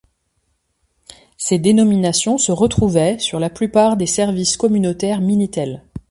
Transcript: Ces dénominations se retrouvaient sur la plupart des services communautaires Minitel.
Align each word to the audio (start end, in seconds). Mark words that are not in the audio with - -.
Ces 1.37 1.59
dénominations 1.59 2.39
se 2.39 2.51
retrouvaient 2.51 3.19
sur 3.19 3.39
la 3.39 3.51
plupart 3.51 3.97
des 3.97 4.07
services 4.07 4.57
communautaires 4.57 5.21
Minitel. 5.21 5.83